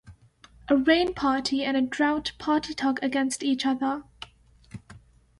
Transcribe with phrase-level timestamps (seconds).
[0.67, 4.01] A rain party and a drought party tug against each other.